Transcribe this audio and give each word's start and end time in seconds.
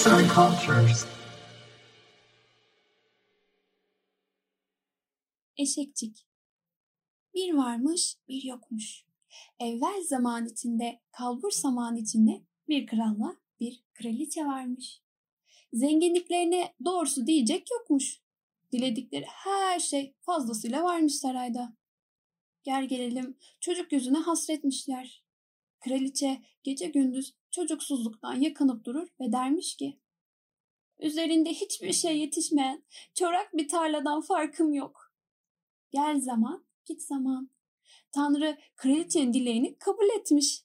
Arts 0.00 0.12
and 0.12 0.30
Cultures. 0.30 1.06
Eşekçik 5.56 6.26
Bir 7.34 7.54
varmış, 7.54 8.16
bir 8.28 8.42
yokmuş. 8.42 9.04
Evvel 9.58 10.04
zaman 10.08 10.46
içinde, 10.46 11.00
kalbur 11.12 11.50
zaman 11.50 11.96
içinde 11.96 12.42
bir 12.68 12.86
kralla 12.86 13.36
bir 13.60 13.84
kraliçe 13.94 14.44
varmış. 14.44 15.00
Zenginliklerine 15.72 16.74
doğrusu 16.84 17.26
diyecek 17.26 17.70
yokmuş. 17.70 18.20
Diledikleri 18.72 19.26
her 19.26 19.80
şey 19.80 20.14
fazlasıyla 20.20 20.82
varmış 20.82 21.14
sarayda. 21.14 21.76
Gel 22.62 22.88
gelelim 22.88 23.36
çocuk 23.60 23.92
yüzüne 23.92 24.18
hasretmişler. 24.18 25.24
Kraliçe 25.80 26.42
gece 26.62 26.86
gündüz 26.86 27.39
çocuksuzluktan 27.50 28.34
yakınıp 28.34 28.84
durur 28.84 29.08
ve 29.20 29.32
dermiş 29.32 29.76
ki 29.76 30.00
Üzerinde 31.00 31.50
hiçbir 31.50 31.92
şey 31.92 32.18
yetişmeyen 32.18 32.82
çorak 33.14 33.56
bir 33.56 33.68
tarladan 33.68 34.20
farkım 34.20 34.72
yok. 34.72 35.12
Gel 35.90 36.20
zaman, 36.20 36.64
git 36.84 37.02
zaman. 37.02 37.50
Tanrı 38.12 38.58
kraliçenin 38.76 39.32
dileğini 39.32 39.78
kabul 39.78 40.18
etmiş. 40.20 40.64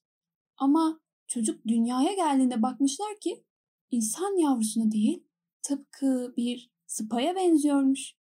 Ama 0.58 1.00
çocuk 1.28 1.68
dünyaya 1.68 2.14
geldiğinde 2.14 2.62
bakmışlar 2.62 3.20
ki 3.20 3.44
insan 3.92 4.38
yavrusuna 4.38 4.92
değil 4.92 5.24
tıpkı 5.62 6.34
bir 6.38 6.72
sıpaya 6.86 7.36
benziyormuş. 7.36 8.16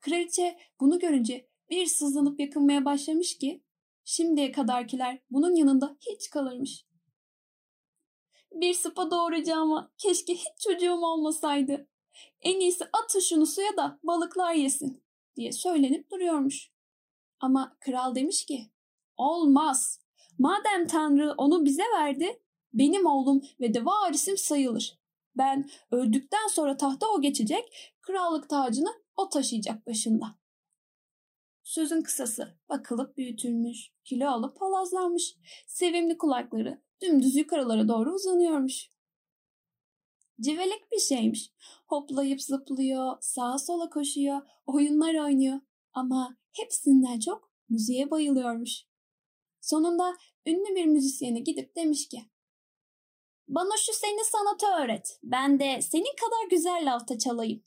Kraliçe 0.00 0.58
bunu 0.80 0.98
görünce 0.98 1.48
bir 1.70 1.86
sızlanıp 1.86 2.40
yakınmaya 2.40 2.84
başlamış 2.84 3.38
ki 3.38 3.62
şimdiye 4.04 4.52
kadarkiler 4.52 5.18
bunun 5.30 5.54
yanında 5.54 5.96
hiç 6.00 6.30
kalırmış. 6.30 6.84
Bir 8.52 8.74
sıpa 8.74 9.10
doğuracağıma 9.10 9.92
keşke 9.98 10.34
hiç 10.34 10.60
çocuğum 10.60 11.00
olmasaydı. 11.02 11.86
En 12.40 12.60
iyisi 12.60 12.84
atın 12.92 13.20
şunu 13.20 13.46
suya 13.46 13.76
da 13.76 13.98
balıklar 14.02 14.54
yesin 14.54 15.02
diye 15.36 15.52
söylenip 15.52 16.10
duruyormuş. 16.10 16.70
Ama 17.40 17.76
kral 17.80 18.14
demiş 18.14 18.46
ki 18.46 18.70
olmaz. 19.16 20.00
Madem 20.38 20.86
Tanrı 20.86 21.34
onu 21.38 21.64
bize 21.64 21.82
verdi 21.96 22.42
benim 22.72 23.06
oğlum 23.06 23.42
ve 23.60 23.74
de 23.74 23.84
varisim 23.84 24.36
sayılır. 24.36 24.98
Ben 25.36 25.70
öldükten 25.90 26.48
sonra 26.48 26.76
tahta 26.76 27.06
o 27.08 27.20
geçecek, 27.20 27.94
krallık 28.00 28.48
tacını 28.48 28.90
o 29.16 29.28
taşıyacak 29.28 29.86
başında. 29.86 30.39
Sözün 31.70 32.02
kısası 32.02 32.58
bakılıp 32.68 33.16
büyütülmüş, 33.16 33.92
kilo 34.04 34.28
alıp 34.28 34.56
palazlanmış, 34.56 35.36
sevimli 35.66 36.18
kulakları 36.18 36.82
dümdüz 37.02 37.36
yukarılara 37.36 37.88
doğru 37.88 38.14
uzanıyormuş. 38.14 38.90
Civelek 40.40 40.92
bir 40.92 40.98
şeymiş. 40.98 41.52
Hoplayıp 41.86 42.42
zıplıyor, 42.42 43.16
sağa 43.20 43.58
sola 43.58 43.90
koşuyor, 43.90 44.40
oyunlar 44.66 45.14
oynuyor 45.14 45.60
ama 45.92 46.36
hepsinden 46.52 47.20
çok 47.20 47.50
müziğe 47.68 48.10
bayılıyormuş. 48.10 48.84
Sonunda 49.60 50.16
ünlü 50.46 50.74
bir 50.76 50.86
müzisyene 50.86 51.40
gidip 51.40 51.76
demiş 51.76 52.08
ki 52.08 52.22
bana 53.48 53.76
şu 53.76 53.92
seni 53.92 54.24
sanatı 54.24 54.66
öğret. 54.66 55.18
Ben 55.22 55.60
de 55.60 55.82
senin 55.82 56.16
kadar 56.20 56.50
güzel 56.50 56.92
lavta 56.92 57.18
çalayım. 57.18 57.64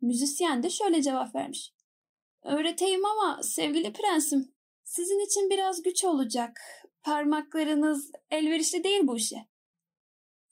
Müzisyen 0.00 0.62
de 0.62 0.70
şöyle 0.70 1.02
cevap 1.02 1.34
vermiş. 1.34 1.75
Öğreteyim 2.46 3.04
ama 3.04 3.42
sevgili 3.42 3.92
prensim 3.92 4.54
sizin 4.84 5.26
için 5.26 5.50
biraz 5.50 5.82
güç 5.82 6.04
olacak. 6.04 6.60
Parmaklarınız 7.02 8.10
elverişli 8.30 8.84
değil 8.84 9.00
bu 9.06 9.16
işe. 9.16 9.46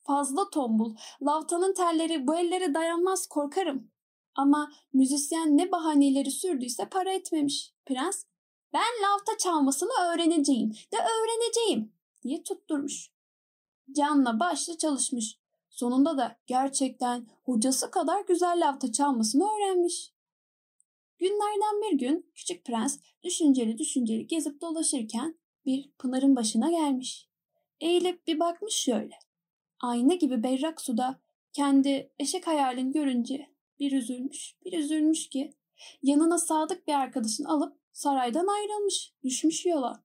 Fazla 0.02 0.50
tombul, 0.50 0.96
lavtanın 1.22 1.74
telleri 1.74 2.26
bu 2.26 2.36
ellere 2.36 2.74
dayanmaz 2.74 3.26
korkarım. 3.26 3.90
Ama 4.34 4.72
müzisyen 4.92 5.56
ne 5.56 5.72
bahaneleri 5.72 6.30
sürdüyse 6.30 6.88
para 6.88 7.12
etmemiş. 7.12 7.72
Prens, 7.86 8.24
ben 8.72 9.02
lavta 9.02 9.38
çalmasını 9.38 9.92
öğreneceğim 10.00 10.70
de 10.92 10.96
öğreneceğim 10.96 11.92
diye 12.22 12.42
tutturmuş. 12.42 13.10
Canla 13.92 14.40
başla 14.40 14.78
çalışmış. 14.78 15.38
Sonunda 15.70 16.18
da 16.18 16.36
gerçekten 16.46 17.26
hocası 17.44 17.90
kadar 17.90 18.20
güzel 18.20 18.68
lavta 18.68 18.92
çalmasını 18.92 19.44
öğrenmiş. 19.44 20.13
Günlerden 21.18 21.82
bir 21.82 21.98
gün 21.98 22.30
küçük 22.34 22.64
prens 22.64 22.98
düşünceli 23.22 23.78
düşünceli 23.78 24.26
gezip 24.26 24.60
dolaşırken 24.60 25.38
bir 25.66 25.90
pınarın 25.98 26.36
başına 26.36 26.70
gelmiş. 26.70 27.28
Eğilip 27.80 28.26
bir 28.26 28.40
bakmış 28.40 28.74
şöyle. 28.74 29.18
Ayna 29.80 30.14
gibi 30.14 30.42
berrak 30.42 30.80
suda 30.80 31.20
kendi 31.52 32.12
eşek 32.18 32.46
hayalini 32.46 32.92
görünce 32.92 33.50
bir 33.78 33.92
üzülmüş, 33.92 34.56
bir 34.64 34.78
üzülmüş 34.78 35.28
ki 35.28 35.54
yanına 36.02 36.38
sadık 36.38 36.88
bir 36.88 36.92
arkadaşını 36.92 37.48
alıp 37.48 37.78
saraydan 37.92 38.46
ayrılmış, 38.46 39.12
düşmüş 39.24 39.66
yola. 39.66 40.04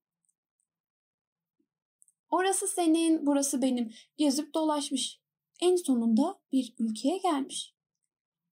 Orası 2.29 2.67
senin, 2.67 3.25
burası 3.25 3.61
benim. 3.61 3.93
Gezip 4.17 4.53
dolaşmış. 4.53 5.19
En 5.61 5.75
sonunda 5.75 6.39
bir 6.51 6.75
ülkeye 6.79 7.17
gelmiş. 7.17 7.75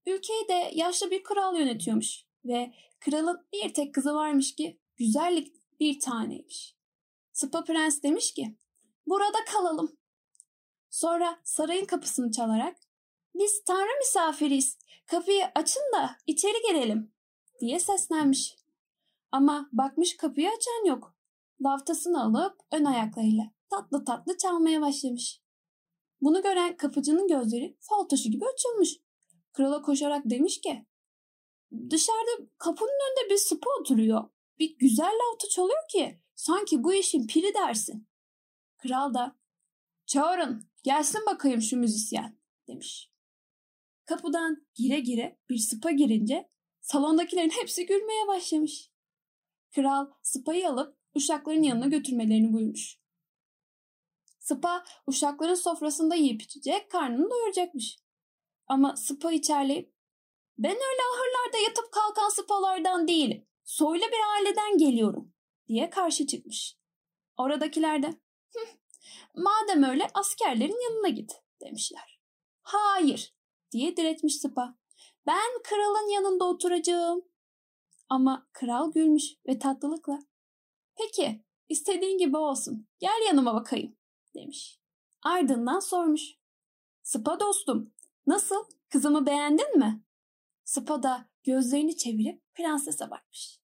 Ülkeyi 0.05 0.47
de 0.47 0.71
yaşlı 0.73 1.11
bir 1.11 1.23
kral 1.23 1.57
yönetiyormuş 1.57 2.26
ve 2.47 2.73
kralın 2.99 3.47
bir 3.53 3.73
tek 3.73 3.93
kızı 3.93 4.13
varmış 4.13 4.55
ki 4.55 4.79
güzellik 4.97 5.79
bir 5.79 5.99
taneymiş. 5.99 6.75
Sıpa 7.33 7.63
prens 7.63 8.03
demiş 8.03 8.33
ki 8.33 8.57
burada 9.07 9.37
kalalım. 9.51 9.97
Sonra 10.89 11.39
sarayın 11.43 11.85
kapısını 11.85 12.31
çalarak 12.31 12.77
biz 13.35 13.63
tanrı 13.63 13.97
misafiriyiz 13.99 14.77
kapıyı 15.05 15.45
açın 15.55 15.83
da 15.95 16.17
içeri 16.27 16.61
gelelim 16.67 17.11
diye 17.59 17.79
seslenmiş. 17.79 18.55
Ama 19.31 19.69
bakmış 19.73 20.17
kapıyı 20.17 20.49
açan 20.49 20.85
yok. 20.87 21.15
Laftasını 21.61 22.23
alıp 22.23 22.59
ön 22.71 22.85
ayaklarıyla 22.85 23.43
tatlı 23.69 24.05
tatlı 24.05 24.37
çalmaya 24.37 24.81
başlamış. 24.81 25.41
Bunu 26.21 26.41
gören 26.41 26.77
kapıcının 26.77 27.27
gözleri 27.27 27.77
fal 27.79 28.03
taşı 28.03 28.29
gibi 28.29 28.45
açılmış. 28.53 28.97
Krala 29.53 29.81
koşarak 29.81 30.21
demiş 30.25 30.61
ki 30.61 30.85
dışarıda 31.89 32.49
kapının 32.57 32.89
önünde 32.89 33.33
bir 33.33 33.37
sıpa 33.37 33.69
oturuyor. 33.79 34.29
Bir 34.59 34.77
güzel 34.77 35.11
lavta 35.11 35.49
çalıyor 35.49 35.87
ki 35.91 36.21
sanki 36.35 36.83
bu 36.83 36.93
işin 36.93 37.27
piri 37.27 37.53
dersin. 37.53 38.07
Kral 38.77 39.13
da 39.13 39.39
çağırın 40.05 40.69
gelsin 40.83 41.21
bakayım 41.25 41.61
şu 41.61 41.77
müzisyen 41.77 42.39
demiş. 42.67 43.11
Kapıdan 44.05 44.67
gire 44.75 44.99
gire 44.99 45.39
bir 45.49 45.57
sıpa 45.57 45.91
girince 45.91 46.49
salondakilerin 46.81 47.49
hepsi 47.49 47.85
gülmeye 47.85 48.27
başlamış. 48.27 48.91
Kral 49.75 50.07
sıpayı 50.23 50.69
alıp 50.69 50.97
uşakların 51.15 51.63
yanına 51.63 51.87
götürmelerini 51.87 52.53
buyurmuş. 52.53 52.99
Sıpa 54.39 54.83
uşakların 55.07 55.55
sofrasında 55.55 56.15
yiyip 56.15 56.41
içecek, 56.41 56.91
karnını 56.91 57.29
doyuracakmış. 57.29 57.97
Ama 58.67 58.95
Sıpa 58.95 59.31
içerleyip 59.31 59.96
ben 60.57 60.75
öyle 60.75 61.01
ahırlarda 61.13 61.57
yatıp 61.57 61.91
kalkan 61.91 62.29
sıpalardan 62.29 63.07
değilim. 63.07 63.47
Soylu 63.63 64.03
bir 64.03 64.35
aileden 64.35 64.77
geliyorum 64.77 65.33
diye 65.67 65.89
karşı 65.89 66.27
çıkmış. 66.27 66.77
Oradakiler 67.37 68.03
de 68.03 68.21
madem 69.35 69.83
öyle 69.83 70.07
askerlerin 70.13 70.83
yanına 70.89 71.09
git 71.09 71.31
demişler. 71.61 72.21
Hayır 72.61 73.35
diye 73.71 73.97
diretmiş 73.97 74.37
Sıpa. 74.37 74.77
Ben 75.27 75.61
kralın 75.63 76.09
yanında 76.09 76.45
oturacağım. 76.45 77.21
Ama 78.09 78.47
kral 78.53 78.91
gülmüş 78.91 79.23
ve 79.47 79.59
tatlılıkla. 79.59 80.19
Peki 80.95 81.43
istediğin 81.69 82.17
gibi 82.17 82.37
olsun 82.37 82.87
gel 82.99 83.25
yanıma 83.27 83.55
bakayım 83.55 83.95
demiş. 84.35 84.79
Ardından 85.21 85.79
sormuş. 85.79 86.21
Sıpa 87.03 87.39
dostum, 87.39 87.93
nasıl? 88.27 88.63
Kızımı 88.89 89.25
beğendin 89.25 89.77
mi? 89.77 90.03
Sıpa 90.67 91.03
da 91.03 91.29
gözlerini 91.43 91.97
çevirip 91.97 92.41
prensese 92.55 93.09
bakmış. 93.11 93.59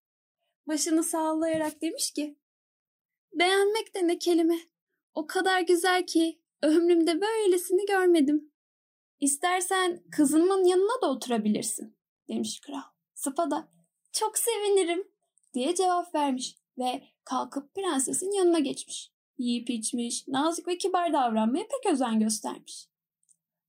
Başını 0.67 1.03
sallayarak 1.03 1.81
demiş 1.81 2.11
ki, 2.11 2.37
beğenmek 3.33 3.95
de 3.95 4.07
ne 4.07 4.19
kelime. 4.19 4.59
O 5.13 5.27
kadar 5.27 5.61
güzel 5.61 6.05
ki 6.05 6.41
ömrümde 6.61 7.21
böylesini 7.21 7.85
görmedim. 7.85 8.51
İstersen 9.19 10.03
kızımın 10.11 10.63
yanına 10.63 11.01
da 11.01 11.11
oturabilirsin 11.11 11.97
demiş 12.27 12.59
kral. 12.59 12.81
Sıpa 13.13 13.51
da 13.51 13.71
çok 14.11 14.37
sevinirim 14.37 15.07
diye 15.53 15.75
cevap 15.75 16.15
vermiş 16.15 16.55
ve 16.77 17.03
kalkıp 17.23 17.75
prensesin 17.75 18.31
yanına 18.31 18.59
geçmiş 18.59 19.11
yiyip 19.37 19.69
içmiş, 19.69 20.27
nazik 20.27 20.67
ve 20.67 20.77
kibar 20.77 21.13
davranmaya 21.13 21.67
pek 21.67 21.93
özen 21.93 22.19
göstermiş. 22.19 22.87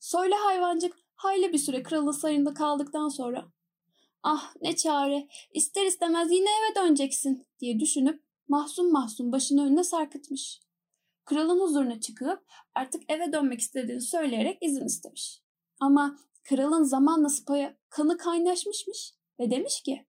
Soylu 0.01 0.35
hayvancık 0.35 1.04
hayli 1.25 1.53
bir 1.53 1.59
süre 1.59 1.82
kralın 1.82 2.12
sarayında 2.12 2.55
kaldıktan 2.55 3.09
sonra 3.09 3.49
ah 4.23 4.55
ne 4.61 4.76
çare 4.76 5.29
ister 5.53 5.87
istemez 5.87 6.32
yine 6.32 6.49
eve 6.50 6.75
döneceksin 6.75 7.47
diye 7.61 7.81
düşünüp 7.81 8.23
mahzun 8.49 8.93
mahzun 8.93 9.32
başını 9.32 9.67
önüne 9.67 9.85
sarkıtmış. 9.85 10.61
kralın 11.25 11.61
huzuruna 11.61 12.00
çıkıp 12.00 12.44
artık 12.75 13.03
eve 13.09 13.32
dönmek 13.32 13.61
istediğini 13.61 14.00
söyleyerek 14.00 14.59
izin 14.61 14.85
istemiş. 14.85 15.43
Ama 15.81 16.19
kralın 16.44 16.82
zamanla 16.82 17.29
Spa'ya 17.29 17.77
kanı 17.88 18.17
kaynaşmışmış 18.19 19.15
ve 19.41 19.50
demiş 19.50 19.82
ki 19.82 20.06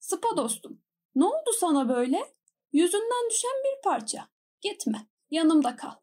Spa 0.00 0.36
dostum 0.36 0.80
ne 1.16 1.24
oldu 1.24 1.50
sana 1.60 1.88
böyle? 1.88 2.34
Yüzünden 2.72 3.30
düşen 3.30 3.50
bir 3.64 3.82
parça. 3.82 4.28
Gitme 4.60 5.06
yanımda 5.30 5.76
kal. 5.76 5.94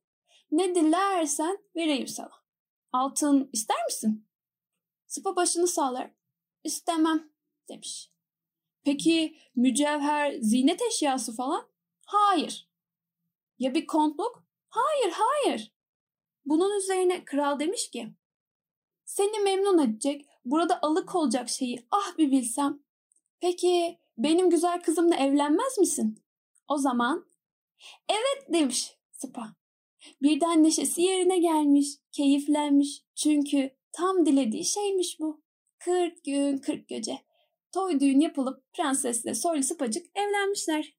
Ne 0.51 0.75
dilersen 0.75 1.57
vereyim 1.75 2.07
sana. 2.07 2.31
Altın 2.91 3.49
ister 3.53 3.85
misin? 3.85 4.27
Spa 5.13 5.35
başını 5.35 5.67
sağlar. 5.67 6.11
İstemem 6.63 7.29
demiş. 7.69 8.11
Peki 8.83 9.37
mücevher, 9.55 10.39
zinet 10.41 10.81
eşyası 10.81 11.35
falan? 11.35 11.67
Hayır. 12.05 12.69
Ya 13.59 13.73
bir 13.73 13.87
kontluk? 13.87 14.43
Hayır, 14.69 15.13
hayır. 15.15 15.73
Bunun 16.45 16.77
üzerine 16.77 17.25
kral 17.25 17.59
demiş 17.59 17.91
ki, 17.91 18.13
seni 19.05 19.39
memnun 19.39 19.79
edecek, 19.79 20.25
burada 20.45 20.79
alık 20.81 21.15
olacak 21.15 21.49
şeyi 21.49 21.85
ah 21.91 22.17
bir 22.17 22.31
bilsem. 22.31 22.83
Peki 23.39 23.99
benim 24.17 24.49
güzel 24.49 24.81
kızımla 24.81 25.15
evlenmez 25.15 25.77
misin? 25.77 26.23
O 26.67 26.77
zaman 26.77 27.25
evet 28.09 28.53
demiş 28.53 28.97
Sıpa. 29.11 29.55
Birden 30.21 30.63
neşesi 30.63 31.01
yerine 31.01 31.39
gelmiş, 31.39 31.87
keyiflenmiş. 32.11 33.03
Çünkü 33.15 33.75
tam 33.93 34.25
dilediği 34.25 34.65
şeymiş 34.65 35.19
bu. 35.19 35.41
Kırk 35.79 36.23
gün 36.23 36.57
kırk 36.57 36.87
gece. 36.87 37.17
Toy 37.71 37.99
düğün 37.99 38.19
yapılıp 38.19 38.73
prensesle 38.73 39.35
soylu 39.35 39.63
sıpacık 39.63 40.05
evlenmişler. 40.15 40.97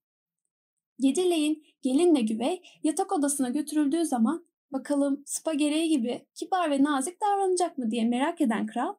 Geceleyin 1.01 1.65
gelinle 1.83 2.21
güvey 2.21 2.63
yatak 2.83 3.13
odasına 3.13 3.49
götürüldüğü 3.49 4.05
zaman 4.05 4.47
bakalım 4.73 5.23
sıpa 5.27 5.55
gereği 5.55 5.89
gibi 5.89 6.27
kibar 6.35 6.71
ve 6.71 6.83
nazik 6.83 7.21
davranacak 7.21 7.79
mı 7.79 7.91
diye 7.91 8.05
merak 8.05 8.41
eden 8.41 8.67
kral 8.67 8.95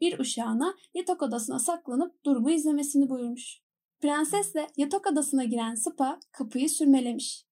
bir 0.00 0.18
uşağına 0.18 0.74
yatak 0.94 1.22
odasına 1.22 1.58
saklanıp 1.58 2.24
durumu 2.24 2.50
izlemesini 2.50 3.08
buyurmuş. 3.08 3.60
Prensesle 4.00 4.66
yatak 4.76 5.06
odasına 5.06 5.44
giren 5.44 5.74
sıpa 5.74 6.20
kapıyı 6.32 6.70
sürmelemiş. 6.70 7.46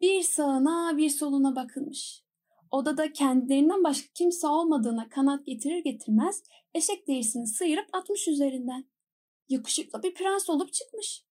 Bir 0.00 0.22
sağına 0.22 0.96
bir 0.96 1.10
soluna 1.10 1.56
bakılmış. 1.56 2.21
Odada 2.72 3.12
kendilerinden 3.12 3.84
başka 3.84 4.08
kimse 4.14 4.46
olmadığına 4.46 5.08
kanat 5.08 5.46
getirir 5.46 5.78
getirmez 5.78 6.42
eşek 6.74 7.08
derisini 7.08 7.46
sıyırıp 7.46 7.86
atmış 7.92 8.28
üzerinden. 8.28 8.84
Yakışıklı 9.48 10.02
bir 10.02 10.14
prens 10.14 10.50
olup 10.50 10.72
çıkmış. 10.72 11.24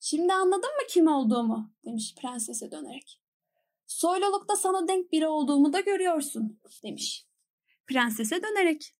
Şimdi 0.00 0.32
anladın 0.32 0.70
mı 0.70 0.86
kim 0.88 1.06
olduğumu? 1.06 1.72
demiş 1.84 2.14
prensese 2.14 2.70
dönerek. 2.70 3.20
Soylulukta 3.86 4.56
sana 4.56 4.88
denk 4.88 5.12
biri 5.12 5.26
olduğumu 5.26 5.72
da 5.72 5.80
görüyorsun 5.80 6.60
demiş. 6.82 7.26
Prensese 7.86 8.42
dönerek. 8.42 8.96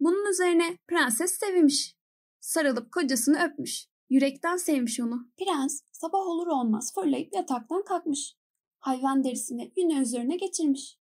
Bunun 0.00 0.30
üzerine 0.30 0.78
prenses 0.88 1.38
sevmiş. 1.38 1.96
Sarılıp 2.40 2.92
kocasını 2.92 3.44
öpmüş. 3.44 3.88
Yürekten 4.10 4.56
sevmiş 4.56 5.00
onu. 5.00 5.28
Prens 5.38 5.82
sabah 5.92 6.26
olur 6.26 6.46
olmaz 6.46 6.94
fırlayıp 6.94 7.34
yataktan 7.34 7.84
kalkmış. 7.84 8.36
Hayvan 8.84 9.24
derisini 9.24 9.72
yine 9.76 9.98
üzerine 9.98 10.36
geçirmiş. 10.36 10.98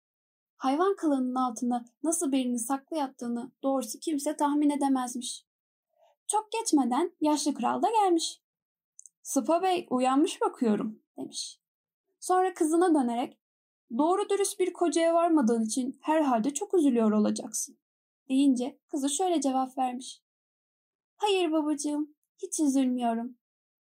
Hayvan 0.57 0.95
kılığının 0.95 1.35
altında 1.35 1.85
nasıl 2.03 2.31
birini 2.31 2.59
saklı 2.59 2.97
yattığını 2.97 3.51
doğrusu 3.63 3.99
kimse 3.99 4.35
tahmin 4.35 4.69
edemezmiş. 4.69 5.45
Çok 6.27 6.51
geçmeden 6.51 7.11
yaşlı 7.21 7.53
kral 7.53 7.81
da 7.81 7.89
gelmiş. 7.89 8.41
Sıpa 9.23 9.61
Bey 9.61 9.87
uyanmış 9.89 10.41
bakıyorum 10.41 10.99
demiş. 11.17 11.59
Sonra 12.19 12.53
kızına 12.53 12.93
dönerek 12.93 13.37
doğru 13.97 14.29
dürüst 14.29 14.59
bir 14.59 14.73
kocaya 14.73 15.13
varmadığın 15.13 15.63
için 15.63 15.99
herhalde 16.01 16.53
çok 16.53 16.73
üzülüyor 16.73 17.11
olacaksın 17.11 17.77
deyince 18.29 18.79
kızı 18.87 19.09
şöyle 19.09 19.41
cevap 19.41 19.77
vermiş. 19.77 20.23
Hayır 21.15 21.51
babacığım 21.51 22.15
hiç 22.37 22.59
üzülmüyorum. 22.59 23.37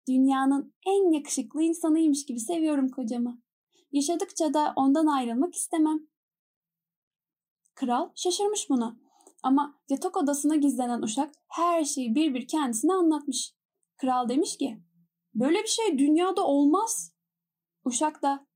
Dünyanın 0.09 0.75
en 0.87 1.13
yakışıklı 1.13 1.63
insanıymış 1.63 2.27
gibi 2.27 2.41
seviyorum 2.41 2.89
kocamı. 2.89 3.43
Yaşadıkça 3.93 4.55
da 4.55 4.73
ondan 4.77 5.07
ayrılmak 5.07 5.55
istemem. 5.55 5.99
Kral 7.75 8.11
şaşırmış 8.15 8.71
buna. 8.71 8.97
Ama 9.43 9.81
yatak 9.89 10.17
odasına 10.17 10.57
gizlenen 10.57 11.03
uşak 11.03 11.35
her 11.49 11.85
şeyi 11.85 12.15
bir 12.15 12.35
bir 12.35 12.49
kendisine 12.49 12.93
anlatmış. 12.93 13.55
Kral 13.97 14.29
demiş 14.29 14.57
ki, 14.57 14.83
böyle 15.35 15.63
bir 15.63 15.69
şey 15.69 15.99
dünyada 15.99 16.47
olmaz. 16.47 17.13
Uşak 17.85 18.23
da, 18.23 18.47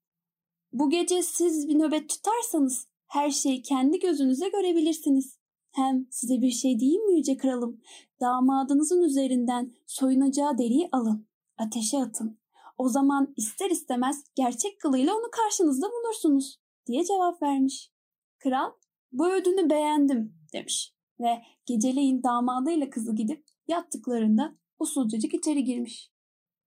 bu 0.72 0.90
gece 0.90 1.22
siz 1.22 1.68
bir 1.68 1.78
nöbet 1.78 2.08
tutarsanız 2.08 2.88
her 3.06 3.30
şeyi 3.30 3.62
kendi 3.62 3.98
gözünüze 3.98 4.48
görebilirsiniz. 4.48 5.38
Hem 5.70 6.06
size 6.10 6.40
bir 6.40 6.50
şey 6.50 6.78
diyeyim 6.78 7.06
mi 7.06 7.16
yüce 7.18 7.36
kralım? 7.36 7.80
Damadınızın 8.20 9.02
üzerinden 9.02 9.72
soyunacağı 9.86 10.58
deriyi 10.58 10.88
alın, 10.92 11.28
ateşe 11.58 11.98
atın. 11.98 12.41
O 12.82 12.88
zaman 12.88 13.34
ister 13.36 13.70
istemez 13.70 14.24
gerçek 14.34 14.80
kılıyla 14.80 15.14
onu 15.14 15.30
karşınızda 15.32 15.86
bulursunuz 15.86 16.60
diye 16.86 17.04
cevap 17.04 17.42
vermiş. 17.42 17.92
Kral 18.38 18.70
bu 19.12 19.32
ödünü 19.32 19.70
beğendim 19.70 20.34
demiş 20.52 20.94
ve 21.20 21.42
geceleyin 21.66 22.22
damadıyla 22.22 22.90
kızı 22.90 23.14
gidip 23.14 23.44
yattıklarında 23.68 24.54
usulcacık 24.78 25.34
içeri 25.34 25.64
girmiş. 25.64 26.12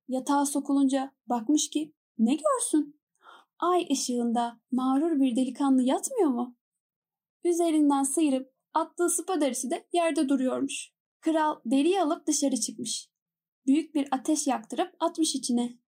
Yatağa 0.07 0.45
sokulunca 0.45 1.11
bakmış 1.27 1.69
ki 1.69 1.93
ne 2.17 2.35
görsün? 2.35 2.99
Ay 3.59 3.87
ışığında 3.91 4.59
mağrur 4.71 5.19
bir 5.19 5.35
delikanlı 5.35 5.83
yatmıyor 5.83 6.29
mu? 6.29 6.55
Üzerinden 7.43 8.03
sıyırıp 8.03 8.53
attığı 8.73 9.09
sıpa 9.09 9.41
derisi 9.41 9.69
de 9.69 9.87
yerde 9.93 10.29
duruyormuş. 10.29 10.93
Kral 11.19 11.55
deriyi 11.65 12.01
alıp 12.01 12.27
dışarı 12.27 12.59
çıkmış. 12.59 13.09
Büyük 13.67 13.95
bir 13.95 14.07
ateş 14.11 14.47
yaktırıp 14.47 14.95
atmış 14.99 15.35
içine. 15.35 15.84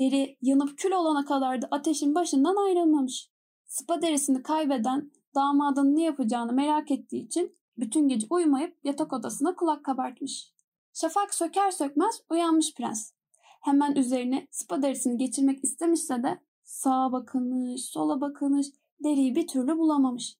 Deri 0.00 0.38
yanıp 0.42 0.78
kül 0.78 0.92
olana 0.92 1.24
kadar 1.24 1.62
da 1.62 1.68
ateşin 1.70 2.14
başından 2.14 2.56
ayrılmamış. 2.56 3.30
Sıpa 3.66 4.02
derisini 4.02 4.42
kaybeden 4.42 5.10
damadının 5.34 5.96
ne 5.96 6.02
yapacağını 6.02 6.52
merak 6.52 6.90
ettiği 6.90 7.26
için 7.26 7.58
bütün 7.78 8.08
gece 8.08 8.26
uyumayıp 8.30 8.76
yatak 8.84 9.12
odasına 9.12 9.56
kulak 9.56 9.84
kabartmış. 9.84 10.52
Şafak 10.92 11.34
söker 11.34 11.70
sökmez 11.70 12.22
uyanmış 12.30 12.74
prens. 12.74 13.12
Hemen 13.60 13.94
üzerine 13.94 14.48
sıpa 14.50 14.82
derisini 14.82 15.16
geçirmek 15.16 15.64
istemişse 15.64 16.22
de 16.22 16.40
sağa 16.64 17.12
bakınış, 17.12 17.84
sola 17.84 18.20
bakınış, 18.20 18.66
deriyi 19.04 19.34
bir 19.34 19.46
türlü 19.46 19.78
bulamamış. 19.78 20.38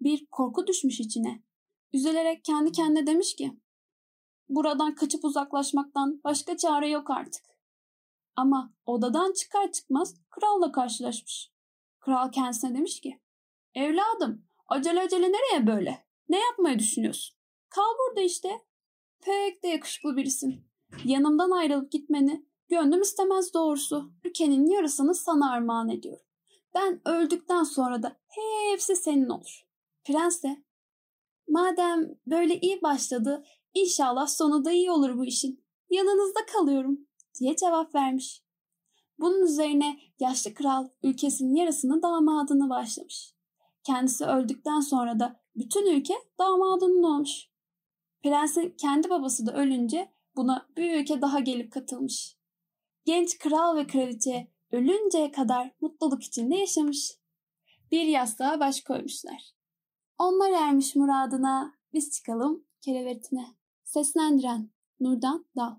Bir 0.00 0.26
korku 0.26 0.66
düşmüş 0.66 1.00
içine. 1.00 1.42
Üzülerek 1.92 2.44
kendi 2.44 2.72
kendine 2.72 3.06
demiş 3.06 3.36
ki, 3.36 3.56
buradan 4.48 4.94
kaçıp 4.94 5.24
uzaklaşmaktan 5.24 6.20
başka 6.24 6.56
çare 6.56 6.88
yok 6.88 7.10
artık. 7.10 7.53
Ama 8.36 8.74
odadan 8.86 9.32
çıkar 9.32 9.72
çıkmaz 9.72 10.14
kralla 10.30 10.72
karşılaşmış. 10.72 11.52
Kral 12.00 12.32
kendisine 12.32 12.74
demiş 12.74 13.00
ki, 13.00 13.20
evladım 13.74 14.46
acele 14.68 15.00
acele 15.00 15.32
nereye 15.32 15.66
böyle? 15.66 16.06
Ne 16.28 16.38
yapmayı 16.38 16.78
düşünüyorsun? 16.78 17.36
Kal 17.68 17.94
burada 17.98 18.20
işte. 18.20 18.48
Pek 19.20 19.62
de 19.62 19.68
yakışıklı 19.68 20.16
birisin. 20.16 20.66
Yanımdan 21.04 21.50
ayrılıp 21.50 21.92
gitmeni 21.92 22.46
gönlüm 22.68 23.02
istemez 23.02 23.54
doğrusu. 23.54 24.12
Ülkenin 24.24 24.66
yarısını 24.66 25.14
sana 25.14 25.52
armağan 25.52 25.88
ediyorum. 25.88 26.26
Ben 26.74 27.00
öldükten 27.04 27.62
sonra 27.62 28.02
da 28.02 28.16
hepsi 28.28 28.96
senin 28.96 29.28
olur. 29.28 29.66
Prens 30.04 30.42
de 30.42 30.64
madem 31.48 32.18
böyle 32.26 32.60
iyi 32.60 32.82
başladı 32.82 33.44
inşallah 33.74 34.26
sonu 34.26 34.64
da 34.64 34.72
iyi 34.72 34.90
olur 34.90 35.18
bu 35.18 35.24
işin. 35.24 35.64
Yanınızda 35.90 36.46
kalıyorum 36.46 37.06
diye 37.40 37.56
cevap 37.56 37.94
vermiş. 37.94 38.44
Bunun 39.18 39.42
üzerine 39.42 40.00
yaşlı 40.20 40.54
kral 40.54 40.88
ülkesinin 41.02 41.54
yarısını 41.54 42.02
damadını 42.02 42.70
başlamış. 42.70 43.34
Kendisi 43.82 44.24
öldükten 44.24 44.80
sonra 44.80 45.18
da 45.18 45.40
bütün 45.56 45.86
ülke 45.86 46.14
damadının 46.38 47.02
olmuş. 47.02 47.48
Prensin 48.22 48.74
kendi 48.78 49.10
babası 49.10 49.46
da 49.46 49.52
ölünce 49.52 50.12
buna 50.36 50.66
bir 50.76 51.00
ülke 51.00 51.20
daha 51.22 51.40
gelip 51.40 51.72
katılmış. 51.72 52.36
Genç 53.04 53.38
kral 53.38 53.76
ve 53.76 53.86
kraliçe 53.86 54.48
ölünceye 54.72 55.32
kadar 55.32 55.70
mutluluk 55.80 56.22
içinde 56.22 56.56
yaşamış. 56.56 57.18
Bir 57.90 58.06
yastığa 58.06 58.60
baş 58.60 58.80
koymuşlar. 58.80 59.54
Onlar 60.18 60.50
ermiş 60.50 60.94
muradına, 60.96 61.74
biz 61.92 62.10
çıkalım 62.10 62.64
kerevetine. 62.80 63.46
Seslendiren 63.84 64.70
Nurdan 65.00 65.46
Dal 65.56 65.74